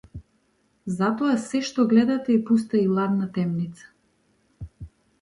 Затоа 0.99 1.35
сѐ 1.43 1.67
што 1.69 1.87
гледате 1.93 2.35
е 2.39 2.41
пуста 2.49 2.83
и 2.83 2.91
ладна 2.97 3.31
темница. 3.39 3.91